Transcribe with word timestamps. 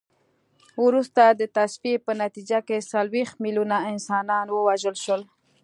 وروسته 0.85 1.21
د 1.29 1.41
تصفیې 1.55 1.95
په 2.05 2.11
نتیجه 2.23 2.59
کې 2.67 2.87
څلوېښت 2.91 3.35
میلیونه 3.43 3.77
انسانان 3.91 4.45
ووژل 4.51 4.95
شول. 5.03 5.21